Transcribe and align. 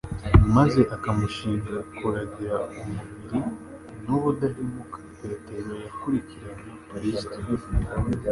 maze 0.55 0.81
akamushinga 0.95 1.75
kuragira 1.95 2.55
umukurubi, 2.71 3.39
n'ubudahemuka 4.05 4.99
Petero 5.19 5.71
yakurikiranye 5.83 6.71
Kristo, 6.89 7.37